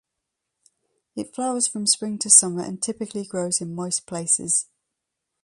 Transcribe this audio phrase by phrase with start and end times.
[1.15, 4.65] It flowers from spring to summer and typically grows in moist places.